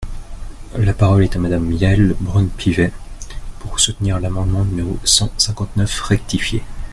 [0.79, 2.91] La parole est à Madame Yaël Braun-Pivet,
[3.59, 6.63] pour soutenir l’amendement numéro cent cinquante-neuf rectifié.